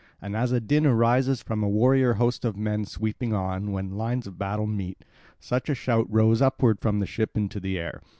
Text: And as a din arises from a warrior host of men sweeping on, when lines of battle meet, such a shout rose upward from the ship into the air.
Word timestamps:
And 0.19 0.35
as 0.35 0.51
a 0.51 0.59
din 0.59 0.87
arises 0.87 1.43
from 1.43 1.61
a 1.63 1.69
warrior 1.69 2.13
host 2.15 2.43
of 2.43 2.57
men 2.57 2.85
sweeping 2.85 3.33
on, 3.35 3.71
when 3.71 3.91
lines 3.97 4.25
of 4.25 4.35
battle 4.35 4.65
meet, 4.65 5.05
such 5.39 5.69
a 5.69 5.75
shout 5.75 6.07
rose 6.09 6.41
upward 6.41 6.79
from 6.81 6.97
the 6.97 7.05
ship 7.05 7.37
into 7.37 7.59
the 7.59 7.77
air. 7.77 8.01